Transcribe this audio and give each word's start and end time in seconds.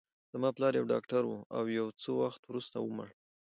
زما 0.31 0.49
پلار 0.55 0.73
یو 0.75 0.89
ډاکټر 0.93 1.23
و، 1.27 1.31
او 1.55 1.63
یو 1.79 1.87
څه 2.01 2.09
وخت 2.21 2.41
وروسته 2.45 2.77
ومړ. 2.81 3.09